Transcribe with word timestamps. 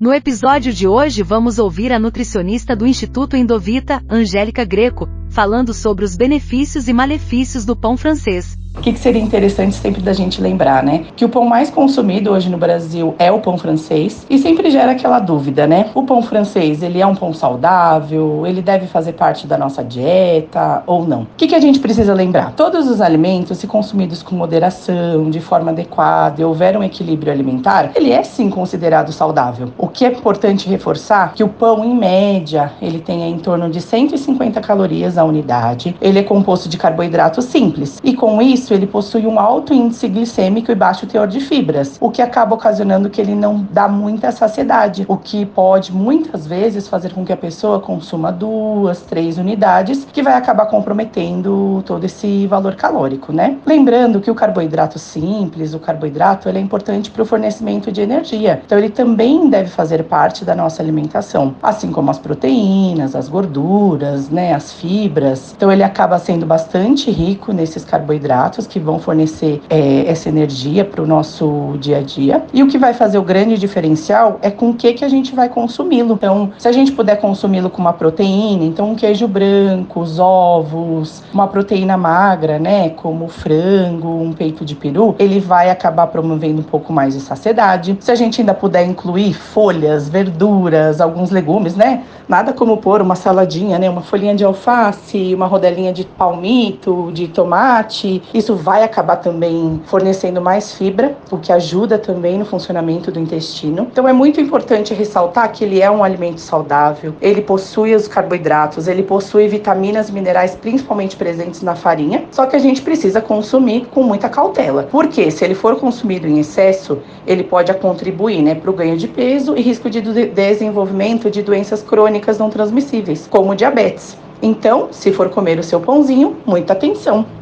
No 0.00 0.14
episódio 0.14 0.72
de 0.72 0.88
hoje 0.88 1.22
vamos 1.22 1.58
ouvir 1.58 1.92
a 1.92 1.98
nutricionista 1.98 2.74
do 2.74 2.86
Instituto 2.86 3.36
Endovita, 3.36 4.02
Angélica 4.08 4.64
Greco, 4.64 5.06
falando 5.28 5.74
sobre 5.74 6.06
os 6.06 6.16
benefícios 6.16 6.88
e 6.88 6.92
malefícios 6.94 7.66
do 7.66 7.76
pão 7.76 7.98
francês. 7.98 8.56
O 8.76 8.82
que, 8.82 8.92
que, 8.92 8.98
seria 8.98 9.20
interessante 9.20 9.74
sempre 9.74 10.00
da 10.00 10.12
gente 10.12 10.40
lembrar, 10.40 10.82
né? 10.82 11.04
Que 11.14 11.24
o 11.24 11.28
pão 11.28 11.44
mais 11.44 11.68
consumido 11.68 12.30
hoje 12.30 12.48
no 12.48 12.56
Brasil 12.56 13.14
é 13.18 13.30
o 13.30 13.40
pão 13.40 13.58
francês 13.58 14.24
e 14.30 14.38
sempre 14.38 14.70
gera 14.70 14.92
aquela 14.92 15.18
dúvida, 15.18 15.66
né? 15.66 15.90
O 15.94 16.04
pão 16.04 16.22
francês, 16.22 16.82
ele 16.82 16.98
é 16.98 17.06
um 17.06 17.14
pão 17.14 17.34
saudável? 17.34 18.46
Ele 18.46 18.62
deve 18.62 18.86
fazer 18.86 19.12
parte 19.12 19.46
da 19.46 19.58
nossa 19.58 19.84
dieta 19.84 20.82
ou 20.86 21.06
não? 21.06 21.22
O 21.22 21.26
que, 21.36 21.48
que 21.48 21.54
a 21.54 21.60
gente 21.60 21.78
precisa 21.78 22.14
lembrar? 22.14 22.52
Todos 22.52 22.88
os 22.88 23.02
alimentos, 23.02 23.58
se 23.58 23.66
consumidos 23.66 24.22
com 24.22 24.34
moderação, 24.34 25.28
de 25.28 25.40
forma 25.40 25.72
adequada 25.72 26.40
e 26.40 26.44
houver 26.44 26.74
um 26.74 26.82
equilíbrio 26.82 27.32
alimentar, 27.32 27.90
ele 27.94 28.12
é 28.12 28.22
sim 28.22 28.48
considerado 28.48 29.12
saudável. 29.12 29.72
O 29.76 29.88
que 29.88 30.06
é 30.06 30.08
importante 30.08 30.68
reforçar 30.68 31.34
que 31.34 31.44
o 31.44 31.48
pão, 31.48 31.84
em 31.84 31.94
média, 31.94 32.72
ele 32.80 33.00
tem 33.00 33.28
em 33.30 33.38
torno 33.38 33.68
de 33.68 33.80
150 33.80 34.58
calorias 34.62 35.18
a 35.18 35.24
unidade. 35.24 35.94
Ele 36.00 36.20
é 36.20 36.22
composto 36.22 36.68
de 36.68 36.78
carboidratos 36.78 37.44
simples 37.44 38.00
e 38.02 38.14
com 38.14 38.40
isso 38.40 38.59
ele 38.68 38.86
possui 38.86 39.26
um 39.26 39.38
alto 39.38 39.72
índice 39.72 40.08
glicêmico 40.08 40.70
e 40.70 40.74
baixo 40.74 41.06
teor 41.06 41.26
de 41.26 41.40
fibras, 41.40 41.96
o 42.00 42.10
que 42.10 42.20
acaba 42.20 42.54
ocasionando 42.54 43.08
que 43.08 43.20
ele 43.20 43.34
não 43.34 43.66
dá 43.70 43.88
muita 43.88 44.30
saciedade, 44.32 45.04
o 45.08 45.16
que 45.16 45.46
pode 45.46 45.92
muitas 45.92 46.46
vezes 46.46 46.88
fazer 46.88 47.12
com 47.12 47.24
que 47.24 47.32
a 47.32 47.36
pessoa 47.36 47.80
consuma 47.80 48.30
duas, 48.32 49.02
três 49.02 49.38
unidades, 49.38 50.06
que 50.12 50.22
vai 50.22 50.34
acabar 50.34 50.66
comprometendo 50.66 51.82
todo 51.86 52.04
esse 52.04 52.46
valor 52.46 52.74
calórico, 52.74 53.32
né? 53.32 53.56
Lembrando 53.64 54.20
que 54.20 54.30
o 54.30 54.34
carboidrato 54.34 54.98
simples, 54.98 55.74
o 55.74 55.78
carboidrato, 55.78 56.48
ele 56.48 56.58
é 56.58 56.60
importante 56.60 57.10
para 57.10 57.22
o 57.22 57.26
fornecimento 57.26 57.92
de 57.92 58.00
energia, 58.00 58.60
então 58.64 58.78
ele 58.78 58.90
também 58.90 59.48
deve 59.48 59.70
fazer 59.70 60.04
parte 60.04 60.44
da 60.44 60.54
nossa 60.54 60.82
alimentação, 60.82 61.54
assim 61.62 61.92
como 61.92 62.10
as 62.10 62.18
proteínas, 62.18 63.14
as 63.14 63.28
gorduras, 63.28 64.28
né, 64.28 64.54
as 64.54 64.72
fibras. 64.72 65.54
Então 65.56 65.70
ele 65.70 65.82
acaba 65.82 66.18
sendo 66.18 66.46
bastante 66.46 67.10
rico 67.10 67.52
nesses 67.52 67.84
carboidratos 67.84 68.49
que 68.66 68.78
vão 68.78 68.98
fornecer 68.98 69.60
é, 69.68 70.04
essa 70.06 70.28
energia 70.28 70.84
para 70.84 71.02
o 71.02 71.06
nosso 71.06 71.74
dia 71.78 71.98
a 71.98 72.02
dia. 72.02 72.44
E 72.52 72.62
o 72.62 72.66
que 72.66 72.78
vai 72.78 72.94
fazer 72.94 73.18
o 73.18 73.22
grande 73.22 73.58
diferencial 73.58 74.38
é 74.42 74.50
com 74.50 74.70
o 74.70 74.74
que, 74.74 74.92
que 74.94 75.04
a 75.04 75.08
gente 75.08 75.34
vai 75.34 75.48
consumi-lo. 75.48 76.14
Então, 76.14 76.52
se 76.58 76.68
a 76.68 76.72
gente 76.72 76.92
puder 76.92 77.16
consumi-lo 77.16 77.70
com 77.70 77.80
uma 77.80 77.92
proteína, 77.92 78.64
então 78.64 78.90
um 78.90 78.94
queijo 78.94 79.26
branco, 79.28 80.00
os 80.00 80.18
ovos, 80.18 81.22
uma 81.32 81.46
proteína 81.46 81.96
magra, 81.96 82.58
né, 82.58 82.90
como 82.90 83.28
frango, 83.28 84.08
um 84.08 84.32
peito 84.32 84.64
de 84.64 84.74
peru, 84.74 85.14
ele 85.18 85.40
vai 85.40 85.70
acabar 85.70 86.06
promovendo 86.06 86.60
um 86.60 86.64
pouco 86.64 86.92
mais 86.92 87.14
de 87.14 87.20
saciedade. 87.20 87.96
Se 88.00 88.10
a 88.10 88.14
gente 88.14 88.40
ainda 88.40 88.54
puder 88.54 88.84
incluir 88.86 89.34
folhas, 89.34 90.08
verduras, 90.08 91.00
alguns 91.00 91.30
legumes, 91.30 91.74
né, 91.76 92.02
nada 92.28 92.52
como 92.52 92.76
pôr 92.76 93.02
uma 93.02 93.14
saladinha, 93.14 93.78
né, 93.78 93.88
uma 93.90 94.02
folhinha 94.02 94.34
de 94.34 94.44
alface, 94.44 95.34
uma 95.34 95.46
rodelinha 95.46 95.92
de 95.92 96.04
palmito, 96.04 97.10
de 97.12 97.28
tomate, 97.28 98.22
isso 98.40 98.56
vai 98.56 98.82
acabar 98.82 99.16
também 99.16 99.80
fornecendo 99.84 100.40
mais 100.40 100.72
fibra, 100.72 101.14
o 101.30 101.36
que 101.38 101.52
ajuda 101.52 101.98
também 101.98 102.38
no 102.38 102.44
funcionamento 102.44 103.12
do 103.12 103.20
intestino. 103.20 103.86
Então 103.92 104.08
é 104.08 104.12
muito 104.12 104.40
importante 104.40 104.94
ressaltar 104.94 105.52
que 105.52 105.62
ele 105.62 105.80
é 105.80 105.90
um 105.90 106.02
alimento 106.02 106.40
saudável, 106.40 107.14
ele 107.20 107.42
possui 107.42 107.94
os 107.94 108.08
carboidratos, 108.08 108.88
ele 108.88 109.02
possui 109.02 109.46
vitaminas, 109.46 110.10
minerais, 110.10 110.54
principalmente 110.54 111.16
presentes 111.16 111.62
na 111.62 111.76
farinha, 111.76 112.24
só 112.30 112.46
que 112.46 112.56
a 112.56 112.58
gente 112.58 112.80
precisa 112.82 113.20
consumir 113.20 113.86
com 113.90 114.02
muita 114.02 114.28
cautela. 114.28 114.88
Porque 114.90 115.30
se 115.30 115.44
ele 115.44 115.54
for 115.54 115.76
consumido 115.76 116.26
em 116.26 116.38
excesso, 116.38 116.98
ele 117.26 117.44
pode 117.44 117.72
contribuir 117.74 118.42
né, 118.42 118.54
para 118.54 118.70
o 118.70 118.72
ganho 118.72 118.96
de 118.96 119.06
peso 119.06 119.54
e 119.56 119.60
risco 119.60 119.90
de 119.90 120.00
desenvolvimento 120.00 121.30
de 121.30 121.42
doenças 121.42 121.82
crônicas 121.82 122.38
não 122.38 122.48
transmissíveis, 122.48 123.28
como 123.30 123.54
diabetes. 123.54 124.16
Então, 124.42 124.88
se 124.90 125.12
for 125.12 125.28
comer 125.28 125.58
o 125.58 125.62
seu 125.62 125.78
pãozinho, 125.80 126.38
muita 126.46 126.72
atenção. 126.72 127.39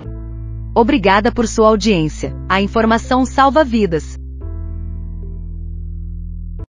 Obrigada 0.80 1.32
por 1.32 1.48
sua 1.48 1.66
audiência. 1.66 2.32
A 2.48 2.62
informação 2.62 3.26
salva 3.26 3.64
vidas. 3.64 4.16